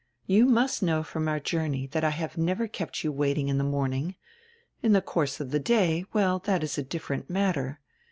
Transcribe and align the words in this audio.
"You 0.25 0.47
must 0.47 0.81
know 0.81 1.03
from 1.03 1.27
our 1.27 1.39
journey 1.39 1.85
that 1.85 2.03
I 2.03 2.09
have 2.09 2.35
never 2.35 2.67
kept 2.67 3.03
you 3.03 3.11
waiting 3.11 3.49
in 3.49 3.59
die 3.59 3.63
morn 3.63 3.93
ing. 3.93 4.15
In 4.81 4.93
die 4.93 4.99
course 4.99 5.39
of 5.39 5.51
die 5.51 5.59
day— 5.59 6.05
well, 6.11 6.39
that 6.39 6.63
is 6.63 6.75
a 6.79 6.83
different 6.83 7.29
matter. 7.29 7.79